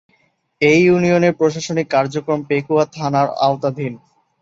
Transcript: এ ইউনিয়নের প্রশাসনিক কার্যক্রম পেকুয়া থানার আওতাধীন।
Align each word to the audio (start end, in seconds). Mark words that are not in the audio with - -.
এ 0.61 0.73
ইউনিয়নের 0.81 1.33
প্রশাসনিক 1.39 1.87
কার্যক্রম 1.89 2.39
পেকুয়া 2.49 2.85
থানার 2.95 3.27
আওতাধীন। 3.39 3.93